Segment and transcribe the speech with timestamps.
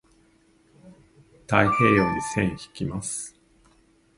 [1.45, 3.35] 太平洋に線引きます。